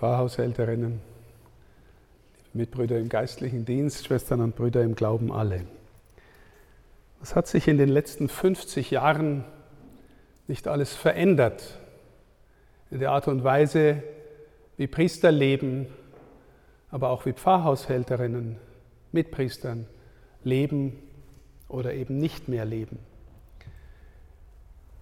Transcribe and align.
Pfarrhaushälterinnen, 0.00 1.02
liebe 2.38 2.48
Mitbrüder 2.54 2.98
im 2.98 3.10
geistlichen 3.10 3.66
Dienst, 3.66 4.06
Schwestern 4.06 4.40
und 4.40 4.56
Brüder 4.56 4.82
im 4.82 4.94
Glauben 4.94 5.30
alle. 5.30 5.66
Was 7.18 7.36
hat 7.36 7.46
sich 7.46 7.68
in 7.68 7.76
den 7.76 7.90
letzten 7.90 8.30
50 8.30 8.90
Jahren 8.92 9.44
nicht 10.48 10.68
alles 10.68 10.94
verändert 10.94 11.78
in 12.90 13.00
der 13.00 13.10
Art 13.10 13.28
und 13.28 13.44
Weise, 13.44 14.02
wie 14.78 14.86
Priester 14.86 15.30
leben, 15.30 15.86
aber 16.90 17.10
auch 17.10 17.26
wie 17.26 17.34
Pfarrhaushälterinnen, 17.34 18.56
Mitpriestern 19.12 19.86
leben 20.42 20.96
oder 21.68 21.92
eben 21.92 22.16
nicht 22.16 22.48
mehr 22.48 22.64
leben. 22.64 23.00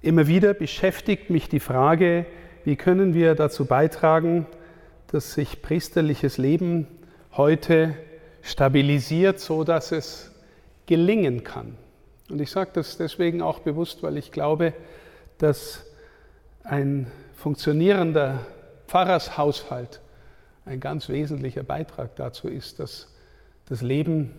Immer 0.03 0.27
wieder 0.27 0.55
beschäftigt 0.55 1.31
mich 1.31 1.49
die 1.49 1.61
Frage, 1.61 2.27
wie 2.65 2.75
können 2.75 3.15
wir 3.15 3.37
dazu 3.37 3.65
beitragen, 3.65 4.49
dass 5.09 5.35
sich 5.35 5.63
priesterliches 5.63 6.39
Leben 6.39 6.87
heute 7.33 7.95
stabilisiert, 8.43 9.41
so 9.41 9.65
dass 9.65 9.93
es 9.93 10.31
gelingen 10.87 11.45
kann. 11.45 11.77
Und 12.31 12.41
ich 12.41 12.51
sage 12.51 12.71
das 12.75 12.97
deswegen 12.97 13.43
auch 13.43 13.61
bewusst, 13.61 14.03
weil 14.03 14.17
ich 14.17 14.33
glaube, 14.33 14.75
dass 15.39 15.85
ein 16.63 17.11
funktionierender 17.35 18.47
Pfarrershaushalt 18.87 20.01
ein 20.67 20.81
ganz 20.81 21.09
wesentlicher 21.09 21.63
Beitrag 21.63 22.17
dazu 22.17 22.49
ist, 22.49 22.79
dass 22.81 23.15
das 23.67 23.81
Leben 23.81 24.35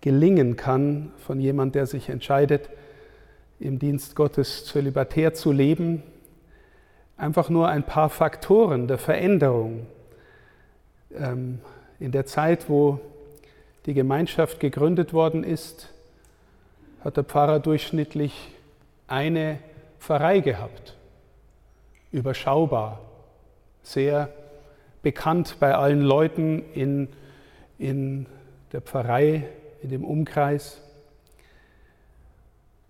gelingen 0.00 0.56
kann 0.56 1.12
von 1.18 1.40
jemand, 1.40 1.74
der 1.74 1.86
sich 1.86 2.08
entscheidet, 2.08 2.68
im 3.58 3.78
Dienst 3.78 4.16
Gottes 4.16 4.64
zölibatär 4.64 5.34
zu 5.34 5.52
leben. 5.52 6.02
Einfach 7.16 7.50
nur 7.50 7.68
ein 7.68 7.84
paar 7.84 8.08
Faktoren 8.08 8.88
der 8.88 8.98
Veränderung. 8.98 9.86
Ähm, 11.14 11.60
in 11.98 12.12
der 12.12 12.26
Zeit, 12.26 12.68
wo 12.68 13.00
die 13.86 13.94
Gemeinschaft 13.94 14.60
gegründet 14.60 15.12
worden 15.12 15.44
ist, 15.44 15.92
hat 17.04 17.16
der 17.16 17.24
Pfarrer 17.24 17.60
durchschnittlich 17.60 18.52
eine 19.06 19.58
Pfarrei 19.98 20.40
gehabt. 20.40 20.96
Überschaubar, 22.12 23.00
sehr 23.82 24.30
bekannt 25.02 25.56
bei 25.60 25.74
allen 25.74 26.02
Leuten 26.02 26.62
in, 26.74 27.08
in 27.78 28.26
der 28.72 28.80
Pfarrei, 28.80 29.46
in 29.82 29.90
dem 29.90 30.04
Umkreis. 30.04 30.80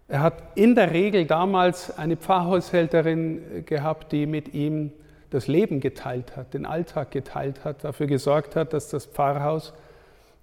Er 0.08 0.20
hat 0.20 0.42
in 0.56 0.74
der 0.74 0.90
Regel 0.90 1.24
damals 1.26 1.96
eine 1.96 2.16
Pfarrhaushälterin 2.16 3.64
gehabt, 3.64 4.10
die 4.12 4.26
mit 4.26 4.54
ihm 4.54 4.92
das 5.30 5.46
Leben 5.46 5.80
geteilt 5.80 6.36
hat, 6.36 6.54
den 6.54 6.66
Alltag 6.66 7.10
geteilt 7.10 7.64
hat, 7.64 7.84
dafür 7.84 8.06
gesorgt 8.06 8.56
hat, 8.56 8.72
dass 8.72 8.88
das 8.88 9.06
Pfarrhaus 9.06 9.72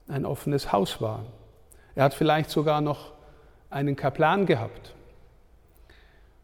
ein 0.07 0.25
offenes 0.25 0.71
Haus 0.71 1.01
war. 1.01 1.25
Er 1.95 2.05
hat 2.05 2.13
vielleicht 2.13 2.49
sogar 2.49 2.81
noch 2.81 3.11
einen 3.69 3.95
Kaplan 3.95 4.45
gehabt. 4.45 4.93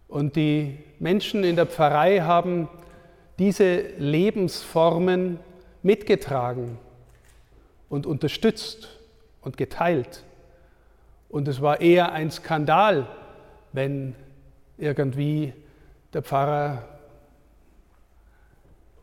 Und 0.08 0.36
die 0.36 0.78
Menschen 1.00 1.44
in 1.44 1.56
der 1.56 1.66
Pfarrei 1.66 2.20
haben 2.20 2.68
diese 3.40 3.82
Lebensformen 3.98 5.40
mitgetragen 5.82 6.78
und 7.90 8.06
unterstützt 8.06 8.90
und 9.42 9.58
geteilt. 9.58 10.24
Und 11.30 11.48
es 11.48 11.62
war 11.62 11.82
eher 11.82 12.12
ein 12.12 12.30
Skandal, 12.30 13.08
wenn 13.72 14.16
irgendwie 14.78 15.54
der 16.14 16.22
Pfarrer 16.22 16.93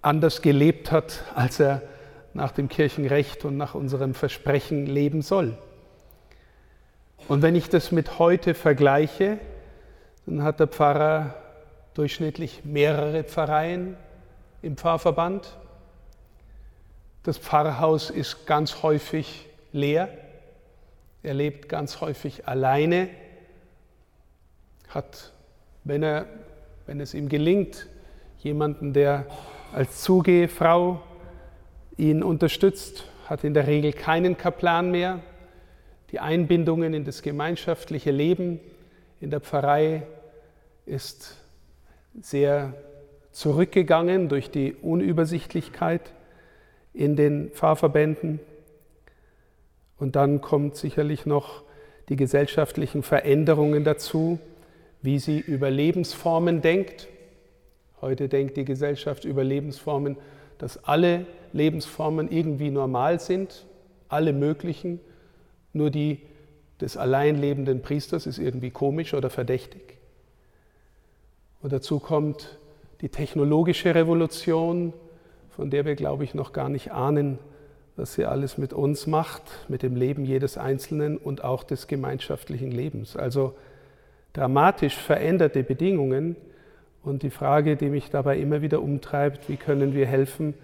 anders 0.03 0.43
gelebt 0.43 0.93
hat, 0.93 1.25
als 1.35 1.61
er 1.61 1.83
nach 2.33 2.53
dem 2.53 2.69
Kirchenrecht 2.69 3.45
und 3.45 3.57
nach 3.57 3.75
unserem 3.75 4.15
Versprechen 4.15 4.87
leben 4.87 5.23
soll. 5.23 5.59
Und 7.29 7.43
wenn 7.43 7.55
ich 7.55 7.69
das 7.69 7.93
mit 7.93 8.19
heute 8.19 8.55
vergleiche, 8.55 9.39
dann 10.27 10.43
hat 10.43 10.61
der 10.61 10.69
Pfarrer 10.69 11.35
durchschnittlich 11.95 12.65
mehrere 12.65 13.25
Pfarreien 13.25 13.97
im 14.63 14.77
Pfarrverband. 14.77 15.59
Das 17.23 17.37
Pfarrhaus 17.39 18.11
ist 18.11 18.47
ganz 18.47 18.83
häufig 18.83 19.49
leer. 19.73 20.09
Er 21.23 21.35
lebt 21.35 21.69
ganz 21.69 22.01
häufig 22.01 22.49
alleine, 22.49 23.09
hat, 24.89 25.33
wenn, 25.85 26.03
er, 26.03 26.27
wenn 26.87 27.01
es 27.01 27.13
ihm 27.13 27.29
gelingt, 27.29 27.87
jemanden, 28.39 28.93
der 28.93 29.27
als 29.73 30.03
Zugehfrau 30.03 31.01
ihn 31.97 32.23
unterstützt, 32.23 33.05
hat 33.27 33.45
in 33.45 33.55
der 33.55 33.67
Regel 33.67 33.93
keinen 33.93 34.37
Kaplan 34.37 34.91
mehr. 34.91 35.21
Die 36.11 36.19
Einbindungen 36.19 36.95
in 36.95 37.05
das 37.05 37.23
gemeinschaftliche 37.23 38.11
Leben 38.11 38.59
in 39.21 39.31
der 39.31 39.41
Pfarrei 39.41 40.03
ist 40.87 41.37
sehr 42.21 42.75
zurückgegangen 43.31 44.29
durch 44.29 44.51
die 44.51 44.75
Unübersichtlichkeit 44.75 46.13
in 46.93 47.15
den 47.15 47.51
Pfarrverbänden. 47.51 48.41
Und 49.99 50.17
dann 50.17 50.41
kommt 50.41 50.77
sicherlich 50.77 51.27
noch 51.27 51.63
die 52.09 52.17
gesellschaftlichen 52.17 53.05
Veränderungen 53.05 53.85
dazu, 53.85 54.41
wie 55.03 55.21
sie 55.21 55.39
über 55.39 55.71
Lebensformen 55.71 56.61
denkt. 56.61 57.07
Heute 58.01 58.29
denkt 58.29 58.57
die 58.57 58.65
Gesellschaft 58.65 59.25
über 59.25 59.45
Lebensformen, 59.45 60.17
dass 60.59 60.85
alle 60.85 61.27
Lebensformen 61.53 62.31
irgendwie 62.31 62.71
normal 62.71 63.21
sind, 63.21 63.67
alle 64.09 64.33
möglichen, 64.33 65.01
nur 65.73 65.91
die 65.91 66.21
des 66.81 66.97
allein 66.97 67.37
lebenden 67.41 67.83
Priesters 67.83 68.27
ist 68.27 68.39
irgendwie 68.39 68.71
komisch 68.71 69.15
oder 69.15 69.31
verdächtig. 69.31 69.99
Und 71.63 71.73
dazu 71.73 71.99
kommt 71.99 72.59
die 73.03 73.11
technologische 73.11 73.95
Revolution, 73.95 74.93
von 75.51 75.71
der 75.71 75.85
wir, 75.85 75.95
glaube 75.95 76.25
ich, 76.25 76.35
noch 76.35 76.53
gar 76.53 76.69
nicht 76.69 76.93
ahnen, 76.93 77.39
was 77.97 78.15
sie 78.15 78.25
alles 78.25 78.57
mit 78.57 78.73
uns 78.73 79.07
macht, 79.07 79.43
mit 79.69 79.83
dem 79.83 79.95
Leben 79.95 80.25
jedes 80.25 80.57
Einzelnen 80.57 81.19
und 81.19 81.45
auch 81.45 81.65
des 81.65 81.87
gemeinschaftlichen 81.87 82.71
Lebens. 82.71 83.17
Also 83.17 83.55
dramatisch 84.33 84.97
veränderte 84.97 85.63
Bedingungen 85.63 86.37
und 87.03 87.23
die 87.23 87.31
Frage, 87.31 87.77
die 87.77 87.89
mich 87.89 88.11
dabei 88.11 88.39
immer 88.39 88.63
wieder 88.63 88.83
umtreibt, 88.83 89.49
wie 89.49 89.57
können 89.57 89.95
wir 89.95 90.07
helfen, 90.07 90.55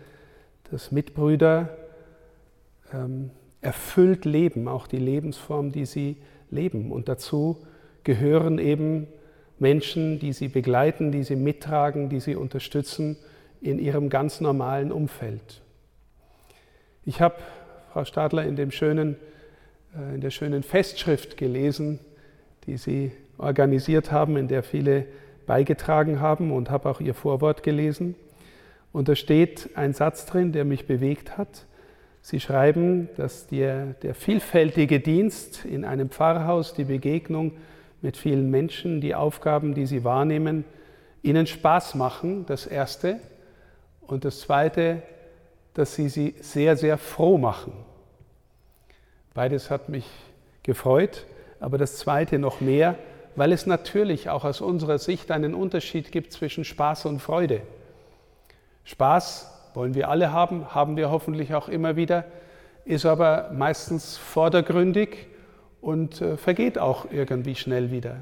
dass 0.70 0.92
Mitbrüder 0.92 1.76
ähm, 2.92 3.30
erfüllt 3.60 4.24
leben, 4.24 4.68
auch 4.68 4.86
die 4.86 4.98
Lebensform, 4.98 5.72
die 5.72 5.86
sie 5.86 6.16
leben. 6.50 6.92
Und 6.92 7.08
dazu 7.08 7.58
gehören 8.04 8.58
eben 8.58 9.06
Menschen, 9.58 10.18
die 10.18 10.32
sie 10.32 10.48
begleiten, 10.48 11.10
die 11.10 11.24
sie 11.24 11.36
mittragen, 11.36 12.08
die 12.08 12.20
sie 12.20 12.36
unterstützen 12.36 13.16
in 13.60 13.78
ihrem 13.78 14.10
ganz 14.10 14.40
normalen 14.40 14.92
Umfeld. 14.92 15.62
Ich 17.04 17.20
habe, 17.20 17.36
Frau 17.92 18.04
Stadler, 18.04 18.44
in, 18.44 18.56
dem 18.56 18.70
schönen, 18.70 19.16
äh, 19.96 20.14
in 20.14 20.20
der 20.20 20.30
schönen 20.30 20.62
Festschrift 20.62 21.36
gelesen, 21.36 22.00
die 22.66 22.76
Sie 22.76 23.12
organisiert 23.38 24.10
haben, 24.10 24.36
in 24.36 24.48
der 24.48 24.62
viele 24.62 25.06
beigetragen 25.46 26.20
haben 26.20 26.50
und 26.52 26.70
habe 26.70 26.88
auch 26.88 27.00
Ihr 27.00 27.14
Vorwort 27.14 27.62
gelesen. 27.62 28.14
Und 28.92 29.08
da 29.08 29.14
steht 29.14 29.70
ein 29.74 29.92
Satz 29.92 30.26
drin, 30.26 30.52
der 30.52 30.64
mich 30.64 30.86
bewegt 30.86 31.36
hat. 31.38 31.66
Sie 32.22 32.40
schreiben, 32.40 33.08
dass 33.16 33.46
der, 33.46 33.94
der 34.02 34.14
vielfältige 34.14 35.00
Dienst 35.00 35.64
in 35.64 35.84
einem 35.84 36.10
Pfarrhaus, 36.10 36.74
die 36.74 36.84
Begegnung 36.84 37.52
mit 38.02 38.16
vielen 38.16 38.50
Menschen, 38.50 39.00
die 39.00 39.14
Aufgaben, 39.14 39.74
die 39.74 39.86
sie 39.86 40.02
wahrnehmen, 40.02 40.64
ihnen 41.22 41.46
Spaß 41.46 41.94
machen, 41.94 42.44
das 42.46 42.66
Erste. 42.66 43.20
Und 44.00 44.24
das 44.24 44.40
Zweite, 44.40 45.02
dass 45.74 45.94
sie 45.94 46.08
sie 46.08 46.34
sehr, 46.40 46.76
sehr 46.76 46.98
froh 46.98 47.38
machen. 47.38 47.72
Beides 49.34 49.70
hat 49.70 49.88
mich 49.88 50.08
gefreut, 50.62 51.26
aber 51.60 51.78
das 51.78 51.96
Zweite 51.98 52.38
noch 52.38 52.60
mehr, 52.60 52.96
weil 53.36 53.52
es 53.52 53.66
natürlich 53.66 54.30
auch 54.30 54.44
aus 54.44 54.60
unserer 54.60 54.98
Sicht 54.98 55.30
einen 55.30 55.54
Unterschied 55.54 56.10
gibt 56.10 56.32
zwischen 56.32 56.64
Spaß 56.64 57.06
und 57.06 57.20
Freude. 57.20 57.60
Spaß 58.84 59.70
wollen 59.74 59.94
wir 59.94 60.08
alle 60.08 60.32
haben, 60.32 60.74
haben 60.74 60.96
wir 60.96 61.10
hoffentlich 61.10 61.54
auch 61.54 61.68
immer 61.68 61.96
wieder, 61.96 62.24
ist 62.84 63.04
aber 63.04 63.50
meistens 63.52 64.16
vordergründig 64.16 65.26
und 65.80 66.20
äh, 66.20 66.36
vergeht 66.36 66.78
auch 66.78 67.06
irgendwie 67.12 67.54
schnell 67.54 67.90
wieder. 67.90 68.16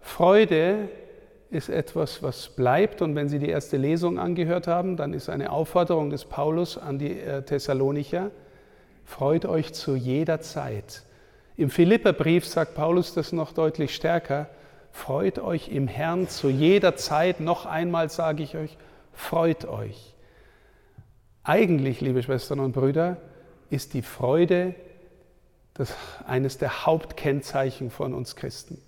Freude 0.00 0.88
ist 1.50 1.68
etwas, 1.68 2.22
was 2.22 2.48
bleibt. 2.48 3.02
Und 3.02 3.14
wenn 3.14 3.28
Sie 3.28 3.38
die 3.38 3.48
erste 3.48 3.76
Lesung 3.76 4.18
angehört 4.18 4.66
haben, 4.66 4.96
dann 4.96 5.12
ist 5.12 5.28
eine 5.28 5.50
Aufforderung 5.50 6.10
des 6.10 6.24
Paulus 6.24 6.78
an 6.78 6.98
die 6.98 7.20
äh, 7.20 7.42
Thessalonicher, 7.42 8.30
freut 9.04 9.46
euch 9.46 9.72
zu 9.72 9.96
jeder 9.96 10.40
Zeit. 10.40 11.02
Im 11.56 11.70
Philipperbrief 11.70 12.46
sagt 12.46 12.74
Paulus 12.74 13.14
das 13.14 13.32
noch 13.32 13.52
deutlich 13.52 13.94
stärker, 13.94 14.48
freut 14.92 15.38
euch 15.38 15.68
im 15.68 15.88
Herrn 15.88 16.28
zu 16.28 16.50
jeder 16.50 16.96
Zeit. 16.96 17.40
Noch 17.40 17.64
einmal 17.64 18.10
sage 18.10 18.42
ich 18.42 18.56
euch, 18.56 18.76
freut 19.12 19.66
euch. 19.66 20.14
Eigentlich, 21.44 22.00
liebe 22.00 22.22
Schwestern 22.22 22.60
und 22.60 22.72
Brüder, 22.72 23.16
ist 23.70 23.94
die 23.94 24.02
Freude 24.02 24.74
das 25.74 25.94
eines 26.26 26.58
der 26.58 26.86
Hauptkennzeichen 26.86 27.90
von 27.90 28.14
uns 28.14 28.36
Christen, 28.36 28.78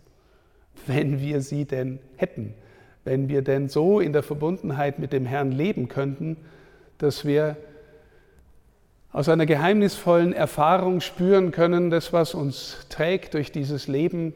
wenn 0.87 1.21
wir 1.21 1.41
sie 1.41 1.65
denn 1.65 2.01
hätten, 2.17 2.55
wenn 3.05 3.29
wir 3.29 3.43
denn 3.43 3.69
so 3.69 4.01
in 4.01 4.13
der 4.13 4.23
Verbundenheit 4.23 4.99
mit 4.99 5.13
dem 5.13 5.25
Herrn 5.25 5.53
leben 5.53 5.89
könnten, 5.89 6.37
dass 6.99 7.25
wir 7.25 7.57
aus 9.13 9.29
einer 9.29 9.47
geheimnisvollen 9.47 10.33
Erfahrung 10.33 11.01
spüren 11.01 11.51
können, 11.51 11.91
das, 11.91 12.13
was 12.13 12.35
uns 12.35 12.87
trägt 12.89 13.35
durch 13.35 13.53
dieses 13.53 13.89
Leben, 13.89 14.35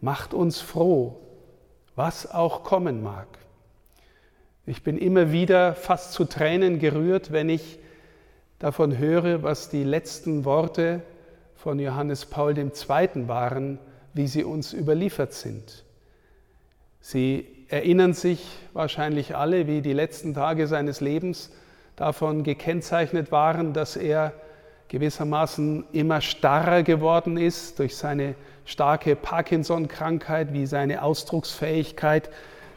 macht 0.00 0.34
uns 0.34 0.60
froh, 0.60 1.20
was 1.94 2.30
auch 2.30 2.62
kommen 2.64 3.02
mag. 3.02 3.28
Ich 4.64 4.82
bin 4.82 4.98
immer 4.98 5.32
wieder 5.32 5.74
fast 5.74 6.12
zu 6.12 6.24
Tränen 6.24 6.78
gerührt, 6.78 7.30
wenn 7.30 7.48
ich 7.48 7.78
davon 8.58 8.98
höre, 8.98 9.42
was 9.42 9.68
die 9.68 9.84
letzten 9.84 10.44
Worte 10.44 11.02
von 11.54 11.78
Johannes 11.78 12.26
Paul 12.26 12.56
II. 12.56 12.70
waren, 13.28 13.78
wie 14.14 14.26
sie 14.26 14.44
uns 14.44 14.72
überliefert 14.72 15.34
sind. 15.34 15.84
Sie 17.00 17.46
erinnern 17.68 18.14
sich 18.14 18.44
wahrscheinlich 18.72 19.36
alle, 19.36 19.66
wie 19.66 19.82
die 19.82 19.92
letzten 19.92 20.34
Tage 20.34 20.66
seines 20.66 21.00
Lebens 21.00 21.52
davon 21.96 22.44
gekennzeichnet 22.44 23.32
waren, 23.32 23.72
dass 23.72 23.96
er 23.96 24.32
gewissermaßen 24.88 25.84
immer 25.92 26.20
starrer 26.20 26.82
geworden 26.82 27.36
ist 27.36 27.78
durch 27.78 27.96
seine 27.96 28.34
starke 28.64 29.16
Parkinson-Krankheit, 29.16 30.52
wie 30.52 30.66
seine 30.66 31.02
Ausdrucksfähigkeit 31.02 32.30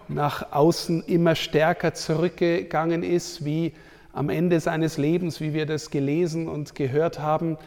nach 0.07 0.51
außen 0.51 1.04
immer 1.06 1.36
stärker 1.36 1.94
zurückgegangen 1.94 3.04
ist, 3.04 3.45
wie 3.45 3.74
am 4.12 4.30
Ende 4.30 4.60
seines 4.60 4.98
Lebens, 4.98 5.39
wie 5.39 5.54
wir 5.54 5.66
das 5.66 5.92
gelesen 5.92 6.48
und 6.48 6.74
gehört 6.74 7.19
haben, 7.19 7.57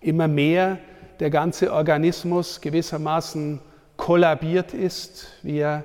immer 0.00 0.26
mehr 0.26 0.78
der 1.20 1.30
ganze 1.30 1.72
Organismus 1.72 2.60
gewissermaßen 2.60 3.60
kollabiert 3.96 4.74
ist, 4.74 5.28
wie 5.42 5.58
er 5.58 5.84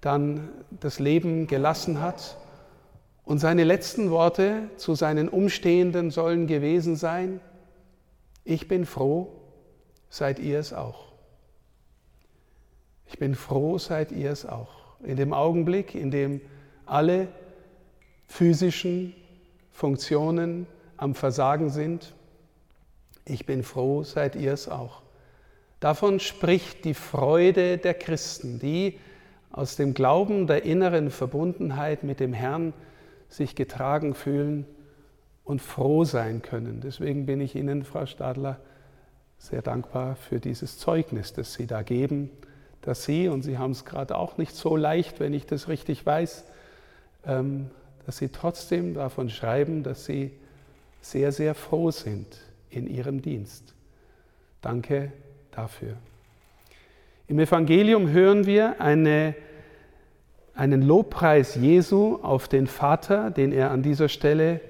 dann 0.00 0.48
das 0.70 1.00
Leben 1.00 1.48
gelassen 1.48 2.00
hat. 2.00 2.36
Und 3.24 3.38
seine 3.38 3.64
letzten 3.64 4.10
Worte 4.10 4.70
zu 4.76 4.94
seinen 4.94 5.28
Umstehenden 5.28 6.10
sollen 6.10 6.46
gewesen 6.46 6.96
sein, 6.96 7.40
ich 8.44 8.66
bin 8.66 8.84
froh, 8.86 9.32
seid 10.10 10.38
ihr 10.40 10.58
es 10.58 10.72
auch. 10.72 11.12
Ich 13.06 13.18
bin 13.18 13.34
froh, 13.34 13.78
seid 13.78 14.10
ihr 14.10 14.30
es 14.30 14.46
auch 14.46 14.82
in 15.04 15.16
dem 15.16 15.32
Augenblick, 15.32 15.94
in 15.94 16.10
dem 16.10 16.40
alle 16.86 17.28
physischen 18.26 19.14
Funktionen 19.70 20.66
am 20.96 21.14
Versagen 21.14 21.70
sind. 21.70 22.14
Ich 23.24 23.46
bin 23.46 23.62
froh, 23.62 24.02
seid 24.02 24.36
ihr 24.36 24.52
es 24.52 24.68
auch. 24.68 25.02
Davon 25.80 26.20
spricht 26.20 26.84
die 26.84 26.94
Freude 26.94 27.78
der 27.78 27.94
Christen, 27.94 28.58
die 28.58 28.98
aus 29.50 29.76
dem 29.76 29.94
Glauben 29.94 30.46
der 30.46 30.64
inneren 30.64 31.10
Verbundenheit 31.10 32.04
mit 32.04 32.20
dem 32.20 32.32
Herrn 32.32 32.72
sich 33.32 33.54
getragen 33.54 34.14
fühlen 34.14 34.66
und 35.44 35.60
froh 35.60 36.04
sein 36.04 36.42
können. 36.42 36.80
Deswegen 36.80 37.26
bin 37.26 37.40
ich 37.40 37.54
Ihnen, 37.56 37.84
Frau 37.84 38.06
Stadler, 38.06 38.60
sehr 39.38 39.62
dankbar 39.62 40.16
für 40.16 40.38
dieses 40.38 40.78
Zeugnis, 40.78 41.32
das 41.32 41.54
Sie 41.54 41.66
da 41.66 41.82
geben 41.82 42.30
dass 42.82 43.04
Sie, 43.04 43.28
und 43.28 43.42
Sie 43.42 43.58
haben 43.58 43.70
es 43.70 43.84
gerade 43.84 44.16
auch 44.16 44.36
nicht 44.36 44.54
so 44.54 44.76
leicht, 44.76 45.20
wenn 45.20 45.32
ich 45.32 45.46
das 45.46 45.68
richtig 45.68 46.04
weiß, 46.04 46.44
ähm, 47.26 47.70
dass 48.04 48.18
Sie 48.18 48.28
trotzdem 48.28 48.94
davon 48.94 49.30
schreiben, 49.30 49.84
dass 49.84 50.04
Sie 50.04 50.32
sehr, 51.00 51.32
sehr 51.32 51.54
froh 51.54 51.90
sind 51.90 52.26
in 52.70 52.88
Ihrem 52.88 53.22
Dienst. 53.22 53.74
Danke 54.60 55.12
dafür. 55.52 55.96
Im 57.28 57.38
Evangelium 57.38 58.10
hören 58.10 58.46
wir 58.46 58.80
eine, 58.80 59.34
einen 60.54 60.82
Lobpreis 60.82 61.54
Jesu 61.54 62.18
auf 62.22 62.48
den 62.48 62.66
Vater, 62.66 63.30
den 63.30 63.52
er 63.52 63.70
an 63.70 63.82
dieser 63.82 64.08
Stelle 64.08 64.60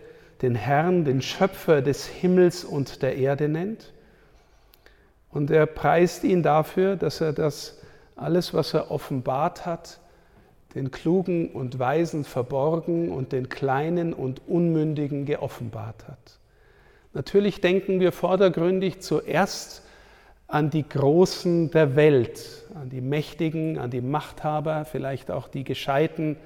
den 0.42 0.54
Herrn, 0.54 1.04
den 1.04 1.22
Schöpfer 1.22 1.82
des 1.82 2.06
Himmels 2.06 2.64
und 2.64 3.02
der 3.02 3.16
Erde 3.16 3.48
nennt. 3.48 3.92
Und 5.30 5.50
er 5.50 5.66
preist 5.66 6.24
ihn 6.24 6.42
dafür, 6.42 6.96
dass 6.96 7.20
er 7.20 7.32
das 7.32 7.78
alles, 8.16 8.52
was 8.52 8.74
er 8.74 8.90
offenbart 8.90 9.64
hat, 9.64 10.00
den 10.74 10.90
Klugen 10.90 11.50
und 11.50 11.78
Weisen 11.78 12.24
verborgen 12.24 13.10
und 13.10 13.32
den 13.32 13.48
Kleinen 13.48 14.12
und 14.12 14.42
Unmündigen 14.48 15.26
geoffenbart 15.26 16.08
hat. 16.08 16.38
Natürlich 17.14 17.60
denken 17.60 18.00
wir 18.00 18.10
vordergründig 18.10 19.00
zuerst 19.00 19.82
an 20.52 20.68
die 20.68 20.86
Großen 20.86 21.70
der 21.70 21.96
Welt, 21.96 22.66
an 22.74 22.90
die 22.90 23.00
Mächtigen, 23.00 23.78
an 23.78 23.90
die 23.90 24.02
Machthaber, 24.02 24.84
vielleicht 24.84 25.30
auch 25.30 25.48
die 25.48 25.64
Gescheiten, 25.64 26.36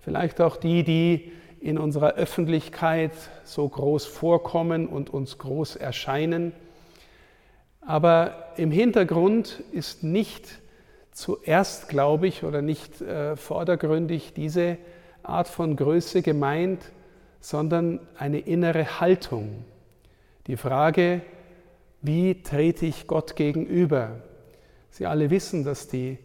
vielleicht 0.00 0.42
auch 0.42 0.58
die, 0.58 0.84
die 0.84 1.32
in 1.58 1.78
unserer 1.78 2.16
Öffentlichkeit 2.16 3.12
so 3.44 3.66
groß 3.66 4.04
vorkommen 4.04 4.86
und 4.86 5.08
uns 5.08 5.38
groß 5.38 5.76
erscheinen. 5.76 6.52
Aber 7.80 8.52
im 8.56 8.70
Hintergrund 8.70 9.64
ist 9.72 10.04
nicht 10.04 10.60
zuerst, 11.12 11.88
glaube 11.88 12.26
ich, 12.26 12.44
oder 12.44 12.60
nicht 12.60 13.00
äh, 13.00 13.36
vordergründig 13.36 14.34
diese 14.34 14.76
Art 15.22 15.48
von 15.48 15.76
Größe 15.76 16.20
gemeint, 16.20 16.92
sondern 17.40 18.00
eine 18.18 18.40
innere 18.40 19.00
Haltung. 19.00 19.64
Die 20.46 20.58
Frage, 20.58 21.22
wie 22.02 22.42
trete 22.42 22.86
ich 22.86 23.06
Gott 23.06 23.36
gegenüber? 23.36 24.22
Sie 24.90 25.06
alle 25.06 25.30
wissen, 25.30 25.64
dass 25.64 25.88
die 25.88 26.18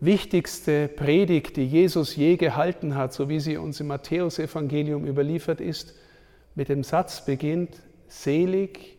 wichtigste 0.00 0.88
Predigt, 0.88 1.56
die 1.56 1.66
Jesus 1.66 2.16
je 2.16 2.36
gehalten 2.36 2.94
hat, 2.94 3.12
so 3.12 3.28
wie 3.28 3.40
sie 3.40 3.56
uns 3.56 3.80
im 3.80 3.88
Matthäusevangelium 3.88 5.06
überliefert 5.06 5.60
ist, 5.60 5.94
mit 6.54 6.68
dem 6.68 6.82
Satz 6.82 7.24
beginnt, 7.24 7.82
selig, 8.08 8.96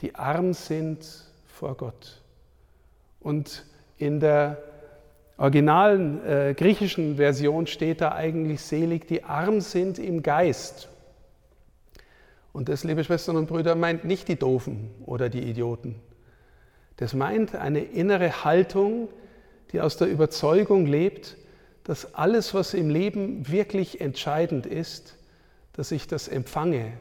die 0.00 0.14
arm 0.14 0.52
sind 0.52 1.06
vor 1.46 1.76
Gott. 1.76 2.22
Und 3.20 3.64
in 3.98 4.20
der 4.20 4.62
originalen 5.38 6.24
äh, 6.24 6.54
griechischen 6.56 7.16
Version 7.16 7.66
steht 7.66 8.00
da 8.00 8.12
eigentlich 8.12 8.60
selig, 8.60 9.06
die 9.08 9.24
arm 9.24 9.60
sind 9.60 9.98
im 9.98 10.22
Geist. 10.22 10.88
Und 12.56 12.70
das, 12.70 12.84
liebe 12.84 13.04
Schwestern 13.04 13.36
und 13.36 13.48
Brüder, 13.48 13.74
meint 13.74 14.06
nicht 14.06 14.28
die 14.28 14.36
Doofen 14.36 14.88
oder 15.04 15.28
die 15.28 15.42
Idioten. 15.42 15.94
Das 16.96 17.12
meint 17.12 17.54
eine 17.54 17.80
innere 17.80 18.44
Haltung, 18.44 19.10
die 19.72 19.82
aus 19.82 19.98
der 19.98 20.08
Überzeugung 20.08 20.86
lebt, 20.86 21.36
dass 21.84 22.14
alles, 22.14 22.54
was 22.54 22.72
im 22.72 22.88
Leben 22.88 23.46
wirklich 23.46 24.00
entscheidend 24.00 24.64
ist, 24.64 25.18
dass 25.74 25.90
ich 25.90 26.06
das 26.06 26.28
empfange 26.28 26.94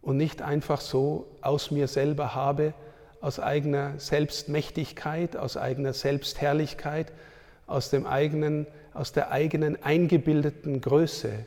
und 0.00 0.16
nicht 0.16 0.40
einfach 0.40 0.80
so 0.80 1.26
aus 1.42 1.70
mir 1.70 1.86
selber 1.86 2.34
habe, 2.34 2.72
aus 3.20 3.40
eigener 3.40 3.98
Selbstmächtigkeit, 3.98 5.36
aus 5.36 5.58
eigener 5.58 5.92
Selbstherrlichkeit, 5.92 7.12
aus, 7.66 7.90
dem 7.90 8.06
eigenen, 8.06 8.66
aus 8.94 9.12
der 9.12 9.32
eigenen 9.32 9.82
eingebildeten 9.82 10.80
Größe. 10.80 11.44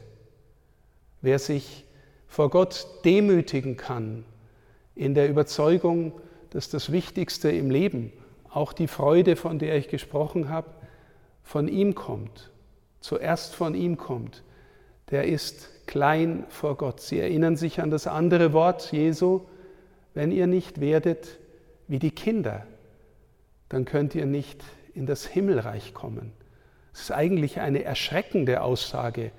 Wer 1.23 1.39
sich 1.39 1.85
vor 2.27 2.49
Gott 2.49 2.87
demütigen 3.05 3.77
kann, 3.77 4.25
in 4.95 5.13
der 5.13 5.29
Überzeugung, 5.29 6.13
dass 6.49 6.69
das 6.69 6.91
Wichtigste 6.91 7.49
im 7.49 7.69
Leben, 7.69 8.11
auch 8.49 8.71
die 8.71 8.87
Freude, 8.87 9.35
von 9.35 9.59
der 9.59 9.75
ich 9.75 9.89
gesprochen 9.89 10.49
habe, 10.49 10.69
von 11.43 11.67
ihm 11.67 11.95
kommt, 11.95 12.51
zuerst 13.01 13.53
von 13.53 13.75
ihm 13.75 13.97
kommt, 13.97 14.43
der 15.11 15.25
ist 15.25 15.85
klein 15.85 16.45
vor 16.49 16.77
Gott. 16.77 17.01
Sie 17.01 17.19
erinnern 17.19 17.57
sich 17.57 17.81
an 17.81 17.91
das 17.91 18.07
andere 18.07 18.53
Wort 18.53 18.91
Jesu, 18.91 19.41
wenn 20.13 20.31
ihr 20.31 20.47
nicht 20.47 20.79
werdet 20.79 21.37
wie 21.87 21.99
die 21.99 22.11
Kinder, 22.11 22.65
dann 23.69 23.85
könnt 23.85 24.15
ihr 24.15 24.25
nicht 24.25 24.63
in 24.93 25.05
das 25.05 25.25
Himmelreich 25.25 25.93
kommen. 25.93 26.31
Es 26.93 27.01
ist 27.01 27.11
eigentlich 27.11 27.59
eine 27.59 27.83
erschreckende 27.83 28.61
Aussage, 28.61 29.31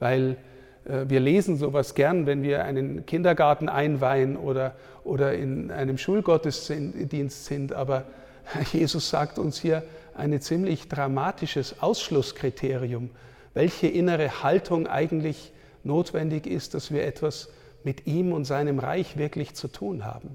weil 0.00 0.36
wir 0.84 1.20
lesen 1.20 1.56
sowas 1.56 1.94
gern, 1.94 2.26
wenn 2.26 2.42
wir 2.42 2.64
einen 2.64 3.06
Kindergarten 3.06 3.68
einweihen 3.68 4.36
oder, 4.36 4.74
oder 5.02 5.34
in 5.34 5.70
einem 5.70 5.98
Schulgottesdienst 5.98 7.46
sind, 7.46 7.72
aber 7.72 8.04
Jesus 8.72 9.08
sagt 9.10 9.38
uns 9.38 9.60
hier 9.60 9.82
ein 10.14 10.38
ziemlich 10.40 10.88
dramatisches 10.88 11.82
Ausschlusskriterium, 11.82 13.10
welche 13.54 13.86
innere 13.86 14.42
Haltung 14.42 14.86
eigentlich 14.86 15.52
notwendig 15.82 16.46
ist, 16.46 16.74
dass 16.74 16.90
wir 16.90 17.04
etwas 17.04 17.48
mit 17.82 18.06
ihm 18.06 18.32
und 18.32 18.44
seinem 18.44 18.78
Reich 18.78 19.16
wirklich 19.16 19.54
zu 19.54 19.68
tun 19.68 20.04
haben. 20.04 20.30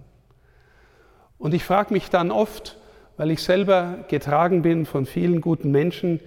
Und 1.38 1.54
ich 1.54 1.64
frage 1.64 1.94
mich 1.94 2.10
dann 2.10 2.32
oft, 2.32 2.78
weil 3.18 3.32
ich 3.32 3.42
selber 3.42 4.06
getragen 4.08 4.62
bin 4.62 4.86
von 4.86 5.06
vielen 5.06 5.42
guten 5.42 5.72
Menschen, 5.72 6.20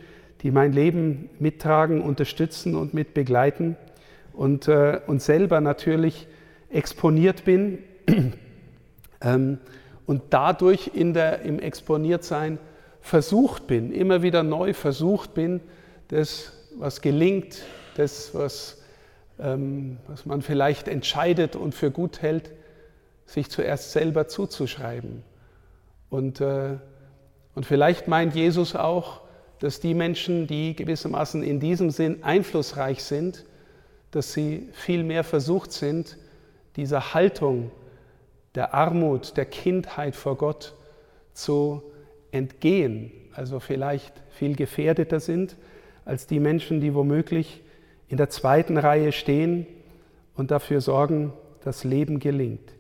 die 0.43 0.51
mein 0.51 0.73
Leben 0.73 1.31
mittragen, 1.39 2.01
unterstützen 2.01 2.75
und 2.75 2.95
mitbegleiten, 2.95 3.77
und, 4.33 4.69
äh, 4.69 5.01
und 5.07 5.23
selber 5.23 5.61
natürlich 5.61 6.27
exponiert 6.71 7.45
bin 7.45 7.79
ähm, 9.21 9.59
und 10.07 10.23
dadurch 10.31 10.91
in 10.95 11.15
der, 11.15 11.43
im 11.43 11.59
Exponiertsein 11.59 12.59
versucht 13.01 13.67
bin, 13.67 13.93
immer 13.93 14.23
wieder 14.23 14.43
neu 14.43 14.75
versucht 14.75 15.35
bin, 15.35 15.61
das, 16.09 16.53
was 16.79 17.01
gelingt, 17.01 17.63
das, 17.97 18.35
was, 18.35 18.83
ähm, 19.39 19.99
was 20.07 20.25
man 20.25 20.43
vielleicht 20.43 20.89
entscheidet 20.89 21.57
und 21.57 21.75
für 21.75 21.91
gut 21.91 22.23
hält, 22.23 22.51
sich 23.27 23.51
zuerst 23.51 23.93
selber 23.93 24.29
zuzuschreiben. 24.29 25.23
Und, 26.11 26.41
äh, 26.41 26.77
und 27.55 27.67
vielleicht 27.67 28.09
meint 28.09 28.35
Jesus 28.35 28.75
auch, 28.75 29.23
dass 29.59 29.81
die 29.81 29.95
Menschen, 29.95 30.47
die 30.47 30.75
gewissermaßen 30.75 31.43
in 31.43 31.61
diesem 31.61 31.91
Sinn 31.91 32.23
einflussreich 32.23 33.03
sind, 33.03 33.45
dass 34.13 34.33
sie 34.33 34.69
viel 34.73 35.03
mehr 35.03 35.25
versucht 35.25 35.73
sind, 35.73 36.17
dieser 36.77 37.15
Haltung 37.15 37.71
der 38.55 38.75
Armut, 38.75 39.37
der 39.37 39.47
Kindheit 39.47 40.15
vor 40.15 40.37
Gott 40.37 40.75
zu 41.33 41.83
entgehen, 42.31 43.11
also 43.35 43.61
vielleicht 43.61 44.13
viel 44.31 44.55
gefährdeter 44.55 45.21
sind 45.21 45.57
als 46.05 46.27
die 46.27 46.41
Menschen, 46.41 46.81
die 46.81 46.95
womöglich 46.95 47.63
in 48.09 48.17
der 48.17 48.29
zweiten 48.29 48.77
Reihe 48.77 49.13
stehen 49.13 49.67
und 50.35 50.51
dafür 50.51 50.81
sorgen, 50.81 51.33
dass 51.65 51.85
Leben 51.85 52.19
gelingt. 52.19 52.73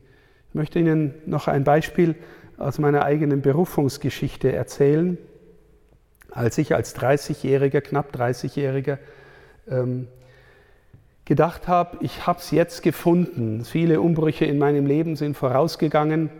Ich 0.51 0.55
möchte 0.55 0.79
Ihnen 0.79 1.15
noch 1.25 1.49
ein 1.49 1.65
Beispiel 1.65 2.15
aus 2.59 2.79
meiner 2.79 3.05
eigenen 3.05 3.41
Berufungsgeschichte 3.41 4.53
erzählen. 4.53 5.17
Als 6.31 6.59
ich 6.59 6.75
als 6.75 6.95
30-Jähriger, 6.97 7.81
knapp 7.81 8.15
30-Jähriger, 8.15 8.99
ähm, 9.69 10.09
gedacht 11.25 11.69
habe, 11.69 11.99
ich 12.01 12.27
habe 12.27 12.39
es 12.39 12.51
jetzt 12.51 12.83
gefunden. 12.83 13.65
Viele 13.65 14.01
Umbrüche 14.01 14.45
in 14.45 14.59
meinem 14.59 14.87
Leben 14.87 15.17
sind 15.17 15.37
vorausgegangen 15.37 16.31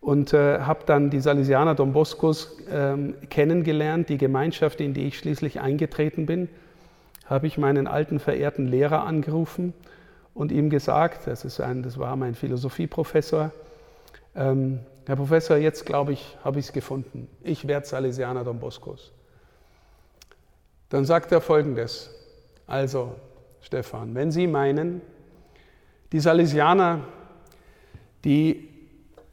und 0.00 0.32
äh, 0.32 0.60
habe 0.60 0.80
dann 0.86 1.10
die 1.10 1.20
Salesianer 1.20 1.74
Don 1.74 1.92
Boscos 1.92 2.60
äh, 2.68 2.96
kennengelernt, 3.28 4.08
die 4.08 4.18
Gemeinschaft, 4.18 4.80
in 4.80 4.94
die 4.94 5.08
ich 5.08 5.18
schließlich 5.18 5.60
eingetreten 5.60 6.26
bin. 6.26 6.48
Habe 7.26 7.46
ich 7.46 7.58
meinen 7.58 7.86
alten 7.86 8.20
verehrten 8.20 8.66
Lehrer 8.66 9.04
angerufen 9.04 9.74
und 10.34 10.52
ihm 10.52 10.70
gesagt, 10.70 11.26
das, 11.26 11.44
ist 11.44 11.60
ein, 11.60 11.82
das 11.82 11.98
war 11.98 12.14
mein 12.16 12.34
Philosophieprofessor, 12.34 13.50
ähm, 14.34 14.80
Herr 15.06 15.16
Professor, 15.16 15.56
jetzt 15.56 15.86
glaube 15.86 16.12
ich, 16.12 16.36
habe 16.44 16.58
ich 16.58 16.66
es 16.66 16.72
gefunden. 16.72 17.28
Ich 17.42 17.66
werde 17.66 17.86
Salesianer 17.86 18.44
Don 18.44 18.60
Boscos. 18.60 19.10
Dann 20.90 21.06
sagt 21.06 21.32
er 21.32 21.40
folgendes, 21.40 22.10
also 22.66 23.14
Stefan, 23.60 24.14
wenn 24.14 24.30
Sie 24.30 24.46
meinen, 24.46 25.00
die 26.12 26.20
Salesianer, 26.20 27.00
die 28.24 28.68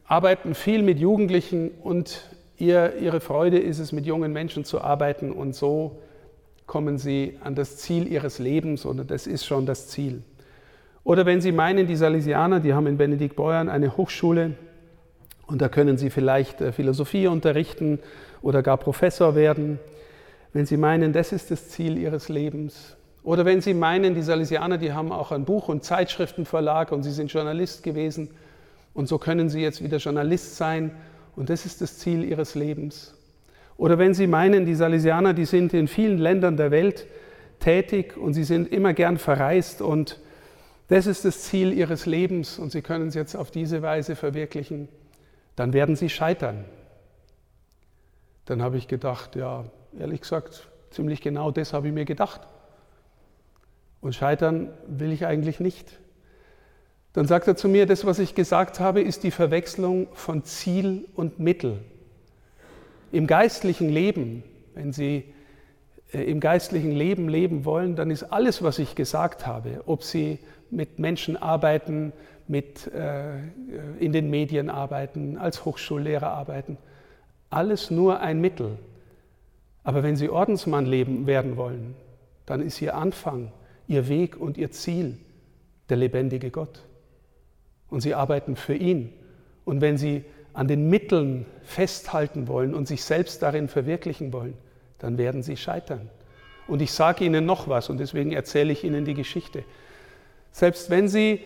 arbeiten 0.06 0.54
viel 0.54 0.84
mit 0.84 1.00
Jugendlichen 1.00 1.72
und 1.72 2.30
ihr, 2.58 2.96
ihre 2.98 3.20
Freude 3.20 3.60
ist 3.60 3.80
es, 3.80 3.92
mit 3.92 4.06
jungen 4.06 4.34
Menschen 4.34 4.66
zu 4.66 4.82
arbeiten 4.82 5.32
und 5.32 5.56
so 5.56 6.00
kommen 6.68 6.98
sie 6.98 7.38
an 7.42 7.56
das 7.56 7.78
Ziel 7.78 8.12
ihres 8.12 8.40
Lebens 8.40 8.86
oder 8.86 9.04
das 9.04 9.28
ist 9.28 9.46
schon 9.46 9.66
das 9.66 9.88
Ziel. 9.88 10.24
Oder 11.04 11.28
wenn 11.28 11.40
Sie 11.40 11.52
meinen, 11.52 11.86
die 11.86 11.96
Salesianer, 11.96 12.60
die 12.60 12.74
haben 12.74 12.88
in 12.88 12.98
Benedikt 12.98 13.36
Beuern 13.36 13.70
eine 13.70 13.96
Hochschule 13.96 14.56
und 15.46 15.62
da 15.62 15.70
können 15.70 15.98
Sie 15.98 16.10
vielleicht 16.10 16.62
äh, 16.62 16.72
Philosophie 16.72 17.28
unterrichten 17.28 18.00
oder 18.42 18.64
gar 18.64 18.78
Professor 18.78 19.36
werden. 19.36 19.80
Wenn 20.52 20.66
Sie 20.66 20.78
meinen, 20.78 21.14
das 21.14 21.32
ist 21.32 21.52
das 21.52 21.70
Ziel 21.70 22.00
Ihres 22.00 22.30
Lebens, 22.30 22.98
oder 23.26 23.44
wenn 23.44 23.60
Sie 23.60 23.74
meinen, 23.74 24.14
die 24.14 24.22
Salesianer, 24.22 24.78
die 24.78 24.94
haben 24.94 25.12
auch 25.12 25.32
ein 25.32 25.46
Buch- 25.46 25.68
und 25.68 25.84
Zeitschriftenverlag 25.84 26.92
und 26.92 27.02
Sie 27.02 27.12
sind 27.12 27.34
Journalist 27.34 27.82
gewesen 27.82 28.30
und 28.94 29.08
so 29.08 29.18
können 29.18 29.50
Sie 29.50 29.62
jetzt 29.62 29.84
wieder 29.84 29.98
Journalist 29.98 30.58
sein 30.58 30.92
und 31.36 31.50
das 31.50 31.66
ist 31.66 31.82
das 31.82 31.98
Ziel 31.98 32.24
Ihres 32.24 32.54
Lebens. 32.54 33.16
Oder 33.78 33.98
wenn 33.98 34.14
Sie 34.14 34.28
meinen, 34.28 34.68
die 34.68 34.76
Salesianer, 34.76 35.34
die 35.34 35.46
sind 35.46 35.74
in 35.74 35.88
vielen 35.88 36.20
Ländern 36.20 36.56
der 36.56 36.70
Welt 36.70 37.08
tätig 37.60 38.16
und 38.16 38.36
sie 38.36 38.44
sind 38.44 38.72
immer 38.72 38.94
gern 38.94 39.18
verreist 39.18 39.82
und 39.82 40.20
das 40.88 41.08
ist 41.08 41.26
das 41.26 41.42
Ziel 41.42 41.74
Ihres 41.74 42.06
Lebens 42.06 42.60
und 42.60 42.72
Sie 42.72 42.84
können 42.84 43.08
es 43.08 43.16
jetzt 43.16 43.36
auf 43.36 43.50
diese 43.50 43.82
Weise 43.82 44.16
verwirklichen, 44.16 44.88
dann 45.56 45.74
werden 45.74 45.96
Sie 45.96 46.10
scheitern. 46.10 46.66
Dann 48.46 48.62
habe 48.62 48.78
ich 48.78 48.88
gedacht, 48.88 49.36
ja, 49.36 49.66
ehrlich 49.98 50.22
gesagt, 50.22 50.70
ziemlich 50.92 51.22
genau 51.22 51.50
das 51.50 51.74
habe 51.74 51.88
ich 51.88 51.94
mir 51.94 52.06
gedacht. 52.06 52.42
Und 54.06 54.14
scheitern 54.14 54.70
will 54.86 55.12
ich 55.12 55.26
eigentlich 55.26 55.60
nicht. 55.60 55.98
Dann 57.14 57.26
sagt 57.26 57.48
er 57.48 57.56
zu 57.56 57.68
mir, 57.68 57.88
das, 57.88 58.06
was 58.06 58.20
ich 58.20 58.36
gesagt 58.36 58.80
habe, 58.80 59.02
ist 59.02 59.24
die 59.24 59.32
Verwechslung 59.32 60.10
von 60.14 60.44
Ziel 60.44 61.08
und 61.16 61.40
Mittel. 61.40 61.80
Im 63.12 63.26
geistlichen 63.26 63.90
Leben, 63.90 64.44
wenn 64.76 64.94
Sie 64.94 65.24
äh, 66.14 66.22
im 66.22 66.40
geistlichen 66.40 66.92
Leben 66.92 67.28
leben 67.28 67.66
wollen, 67.66 67.96
dann 67.96 68.12
ist 68.12 68.22
alles, 68.26 68.62
was 68.62 68.78
ich 68.78 68.94
gesagt 68.94 69.48
habe, 69.48 69.82
ob 69.88 70.04
Sie 70.04 70.38
mit 70.70 71.00
Menschen 71.00 71.36
arbeiten, 71.36 72.14
mit, 72.48 72.86
äh, 72.94 73.40
in 73.98 74.12
den 74.12 74.30
Medien 74.30 74.70
arbeiten, 74.70 75.40
als 75.40 75.66
Hochschullehrer 75.66 76.30
arbeiten, 76.30 76.78
alles 77.50 77.90
nur 77.90 78.20
ein 78.20 78.40
Mittel. 78.40 78.78
Aber 79.84 80.04
wenn 80.04 80.16
Sie 80.16 80.30
Ordensmann 80.30 80.86
leben 80.86 81.26
werden 81.26 81.58
wollen, 81.58 81.96
dann 82.46 82.62
ist 82.62 82.80
Ihr 82.84 82.94
Anfang 82.94 83.52
ihr 83.88 84.08
Weg 84.08 84.38
und 84.38 84.58
ihr 84.58 84.72
Ziel 84.72 85.18
der 85.90 85.98
lebendige 85.98 86.52
Gott. 86.52 86.84
Und 87.90 88.02
sie 88.02 88.14
arbeiten 88.14 88.56
für 88.56 88.76
ihn. 88.76 89.14
Und 89.64 89.82
wenn 89.82 89.98
sie 89.98 90.24
an 90.54 90.68
den 90.68 90.90
Mitteln 90.90 91.46
festhalten 91.64 92.48
wollen 92.48 92.74
und 92.74 92.88
sich 92.88 93.04
selbst 93.04 93.42
darin 93.42 93.68
verwirklichen 93.68 94.34
wollen, 94.34 94.56
dann 95.00 95.18
werden 95.18 95.44
sie 95.44 95.58
scheitern. 95.58 96.10
Und 96.68 96.82
ich 96.82 96.92
sage 96.92 97.26
Ihnen 97.26 97.46
noch 97.46 97.68
was 97.68 97.90
und 97.90 98.00
deswegen 98.00 98.32
erzähle 98.32 98.74
ich 98.74 98.84
Ihnen 98.84 99.06
die 99.06 99.14
Geschichte. 99.14 99.64
Selbst 100.52 100.90
wenn 100.90 101.08
Sie 101.08 101.42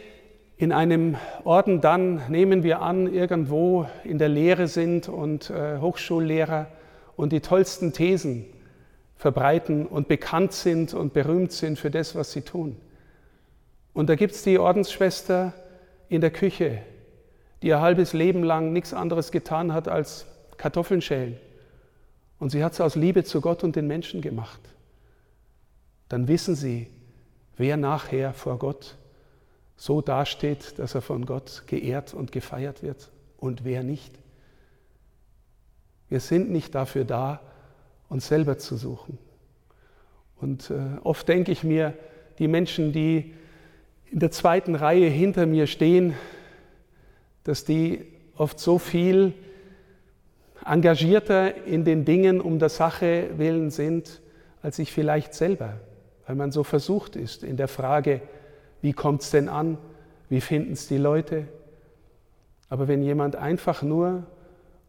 in 0.56 0.72
einem 0.72 1.16
Orden 1.44 1.82
dann, 1.82 2.22
nehmen 2.30 2.64
wir 2.64 2.82
an, 2.82 3.12
irgendwo 3.12 3.88
in 4.04 4.18
der 4.18 4.30
Lehre 4.30 4.68
sind 4.68 5.10
und 5.10 5.50
äh, 5.50 5.80
Hochschullehrer 5.80 6.68
und 7.16 7.34
die 7.34 7.40
tollsten 7.42 7.92
Thesen 7.92 8.46
verbreiten 9.20 9.86
und 9.86 10.08
bekannt 10.08 10.54
sind 10.54 10.94
und 10.94 11.12
berühmt 11.12 11.52
sind 11.52 11.78
für 11.78 11.92
das, 11.92 12.16
was 12.16 12.32
sie 12.32 12.42
tun. 12.42 12.78
Und 13.92 14.08
da 14.08 14.16
gibt 14.16 14.34
es 14.34 14.44
die 14.44 14.58
Ordensschwester 14.58 15.54
in 16.08 16.22
der 16.22 16.32
Küche, 16.32 16.82
die 17.62 17.68
ihr 17.68 17.82
halbes 17.82 18.14
Leben 18.14 18.44
lang 18.44 18.72
nichts 18.72 18.94
anderes 18.94 19.32
getan 19.32 19.74
hat 19.74 19.90
als 19.90 20.26
Kartoffeln 20.56 21.02
schälen. 21.02 21.38
Und 22.40 22.52
sie 22.52 22.64
hat 22.64 22.72
es 22.72 22.80
aus 22.80 22.96
Liebe 22.96 23.26
zu 23.26 23.42
Gott 23.42 23.66
und 23.66 23.76
den 23.76 23.88
Menschen 23.88 24.22
gemacht. 24.22 24.62
Dann 26.08 26.30
wissen 26.30 26.56
sie, 26.56 26.88
wer 27.58 27.76
nachher 27.76 28.32
vor 28.32 28.58
Gott 28.58 28.96
so 29.76 30.00
dasteht, 30.00 30.80
dass 30.80 30.96
er 30.96 31.02
von 31.02 31.26
Gott 31.26 31.64
geehrt 31.68 32.14
und 32.14 32.32
gefeiert 32.32 32.84
wird 32.84 33.12
und 33.36 33.66
wer 33.66 33.84
nicht. 33.84 34.14
Wir 36.08 36.22
sind 36.22 36.52
nicht 36.52 36.74
dafür 36.74 37.04
da, 37.04 37.42
uns 38.10 38.28
selber 38.28 38.58
zu 38.58 38.76
suchen. 38.76 39.18
Und 40.42 40.70
äh, 40.70 41.00
oft 41.04 41.28
denke 41.28 41.52
ich 41.52 41.64
mir, 41.64 41.94
die 42.40 42.48
Menschen, 42.48 42.92
die 42.92 43.34
in 44.12 44.20
der 44.20 44.32
zweiten 44.32 44.76
Reihe 44.76 45.08
hinter 45.08 45.46
mir 45.46 45.68
stehen, 45.68 46.16
dass 47.44 47.66
die 47.66 48.06
oft 48.36 48.60
so 48.60 48.80
viel 48.80 49.34
engagierter 50.66 51.66
in 51.66 51.86
den 51.86 52.06
Dingen 52.06 52.42
um 52.42 52.60
der 52.60 52.70
Sache 52.70 53.30
willen 53.38 53.70
sind, 53.70 54.22
als 54.62 54.80
ich 54.80 54.92
vielleicht 54.92 55.34
selber, 55.34 55.80
weil 56.26 56.36
man 56.36 56.52
so 56.52 56.64
versucht 56.64 57.16
ist 57.16 57.44
in 57.44 57.58
der 57.58 57.68
Frage, 57.68 58.22
wie 58.82 58.94
kommt 58.94 59.22
es 59.22 59.32
denn 59.32 59.50
an, 59.50 59.78
wie 60.30 60.42
finden 60.42 60.74
es 60.74 60.88
die 60.88 60.98
Leute. 60.98 61.48
Aber 62.70 62.88
wenn 62.88 63.02
jemand 63.02 63.36
einfach 63.36 63.82
nur 63.82 64.24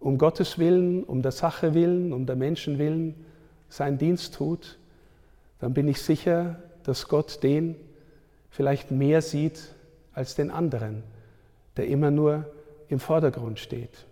um 0.01 0.17
Gottes 0.19 0.59
Willen, 0.59 1.05
um 1.05 1.23
der 1.23 1.31
Sache 1.31 1.75
willen, 1.75 2.13
um 2.13 2.27
der 2.27 2.37
Menschen 2.37 2.79
willen 2.79 3.15
seinen 3.69 3.99
Dienst 3.99 4.35
tut, 4.35 4.79
dann 5.61 5.75
bin 5.75 5.87
ich 5.87 6.01
sicher, 6.01 6.57
dass 6.83 7.07
Gott 7.07 7.43
den 7.43 7.77
vielleicht 8.51 8.91
mehr 8.91 9.23
sieht 9.23 9.61
als 10.13 10.35
den 10.35 10.51
anderen, 10.51 11.03
der 11.77 11.87
immer 11.87 12.11
nur 12.11 12.47
im 12.89 12.99
Vordergrund 12.99 13.59
steht. 13.59 14.07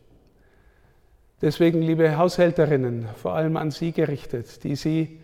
Deswegen, 1.41 1.83
liebe 1.83 2.19
Haushälterinnen, 2.19 3.09
vor 3.17 3.35
allem 3.35 3.57
an 3.57 3.71
Sie 3.71 3.93
gerichtet, 3.93 4.63
die 4.65 4.77
Sie 4.77 5.19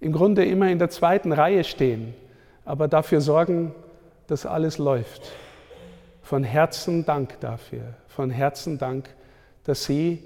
im 0.00 0.12
Grunde 0.12 0.44
immer 0.44 0.70
in 0.70 0.78
der 0.78 0.90
zweiten 0.90 1.32
Reihe 1.32 1.64
stehen, 1.64 2.14
aber 2.64 2.88
dafür 2.88 3.20
sorgen, 3.20 3.74
dass 4.26 4.46
alles 4.46 4.78
läuft. 4.78 5.22
Von 6.22 6.44
Herzen 6.44 7.04
Dank 7.04 7.38
dafür, 7.40 7.94
von 8.08 8.30
Herzen 8.30 8.78
Dank 8.78 9.10
dass 9.64 9.84
sie 9.84 10.24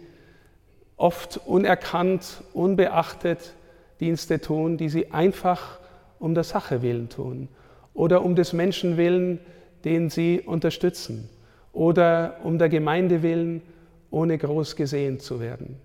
oft 0.97 1.41
unerkannt, 1.47 2.43
unbeachtet 2.53 3.55
Dienste 4.00 4.41
tun, 4.41 4.76
die 4.76 4.88
sie 4.88 5.12
einfach 5.12 5.79
um 6.19 6.35
der 6.35 6.45
Sache 6.45 6.83
willen 6.83 7.09
tun. 7.09 7.49
oder 7.95 8.25
um 8.25 8.35
des 8.35 8.53
Menschen 8.53 8.97
willen, 8.97 9.38
den 9.85 10.11
sie 10.11 10.41
unterstützen 10.41 11.31
oder 11.73 12.38
um 12.43 12.59
der 12.59 12.69
Gemeinde 12.69 13.23
willen, 13.23 13.62
ohne 14.11 14.37
groß 14.37 14.76
gesehen 14.76 15.21
zu 15.21 15.41
werden. 15.41 15.76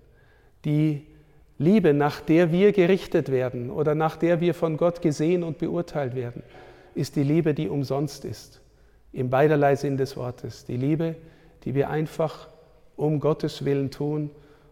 Die 0.66 1.06
Liebe, 1.58 1.94
nach 1.94 2.22
der 2.22 2.52
wir 2.52 2.72
gerichtet 2.72 3.32
werden 3.32 3.70
oder 3.70 3.96
nach 3.96 4.18
der 4.18 4.42
wir 4.42 4.54
von 4.54 4.78
Gott 4.78 5.02
gesehen 5.02 5.44
und 5.44 5.58
beurteilt 5.58 6.16
werden, 6.16 6.44
ist 6.96 7.16
die 7.16 7.24
Liebe, 7.24 7.54
die 7.54 7.70
umsonst 7.70 8.26
ist, 8.26 8.62
im 9.12 9.30
beiderlei 9.30 9.76
Sinn 9.76 9.98
des 9.98 10.18
Wortes. 10.18 10.66
Die 10.66 10.78
Liebe, 10.78 11.16
die 11.64 11.76
wir 11.76 11.90
einfach 11.90 12.48
um 13.00 13.20
Gottes 13.20 13.66
Willen 13.66 13.92
tun 13.92 14.30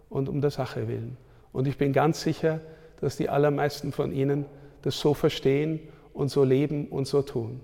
und 0.09 0.29
um 0.29 0.41
der 0.41 0.51
Sache 0.51 0.87
willen. 0.87 1.17
Und 1.53 1.67
ich 1.67 1.77
bin 1.77 1.93
ganz 1.93 2.21
sicher, 2.21 2.59
dass 2.99 3.17
die 3.17 3.29
allermeisten 3.29 3.91
von 3.91 4.11
Ihnen 4.11 4.45
das 4.81 4.99
so 4.99 5.13
verstehen 5.13 5.79
und 6.13 6.29
so 6.29 6.43
leben 6.43 6.87
und 6.87 7.07
so 7.07 7.21
tun. 7.21 7.61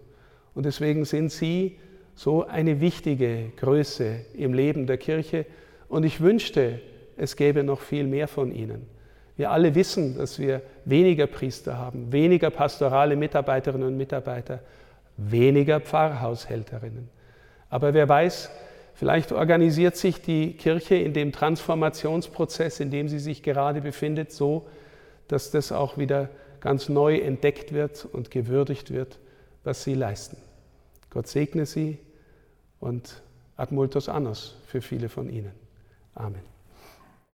Und 0.56 0.66
deswegen 0.66 1.06
sind 1.06 1.32
Sie 1.32 1.78
so 2.16 2.46
eine 2.46 2.80
wichtige 2.80 3.52
Größe 3.58 4.22
im 4.36 4.54
Leben 4.54 4.88
der 4.88 4.98
Kirche. 4.98 5.46
Und 5.90 6.04
ich 6.04 6.22
wünschte, 6.22 6.80
es 7.18 7.36
gäbe 7.36 7.64
noch 7.64 7.82
viel 7.82 8.06
mehr 8.06 8.28
von 8.28 8.52
Ihnen. 8.52 8.88
Wir 9.36 9.52
alle 9.52 9.74
wissen, 9.74 10.16
dass 10.16 10.38
wir 10.40 10.62
weniger 10.86 11.26
Priester 11.26 11.78
haben, 11.78 12.12
weniger 12.12 12.52
pastorale 12.52 13.16
Mitarbeiterinnen 13.16 13.88
und 13.88 13.98
Mitarbeiter, 13.98 14.60
weniger 15.18 15.80
Pfarrhaushälterinnen. 15.80 17.10
Aber 17.70 17.94
wer 17.96 18.08
weiß, 18.08 18.52
vielleicht 18.94 19.32
organisiert 19.32 19.96
sich 19.96 20.22
die 20.22 20.54
Kirche 20.54 20.96
in 20.96 21.14
dem 21.14 21.32
Transformationsprozess, 21.32 22.80
in 22.80 22.92
dem 22.92 23.08
sie 23.08 23.20
sich 23.20 23.44
gerade 23.44 23.82
befindet, 23.82 24.32
so, 24.32 24.68
dass 25.28 25.52
das 25.52 25.72
auch 25.72 25.98
wieder 25.98 26.30
ganz 26.60 26.90
neu 26.90 27.18
entdeckt 27.18 27.74
wird 27.74 28.06
und 28.06 28.32
gewürdigt 28.32 28.92
wird, 28.92 29.20
was 29.64 29.84
sie 29.84 29.94
leisten. 29.94 30.38
Gott 31.10 31.28
segne 31.28 31.66
sie 31.66 32.00
und 32.80 33.22
ad 33.56 33.74
multos 33.74 34.10
annos 34.10 34.58
für 34.66 34.82
viele 34.82 35.10
von 35.10 35.30
ihnen. 35.30 35.52
Amen. 36.16 36.53